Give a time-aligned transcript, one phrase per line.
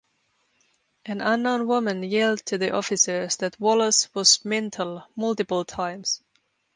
[1.05, 6.23] An unknown woman yelled to the officers that Wallace was "mental" multiple times.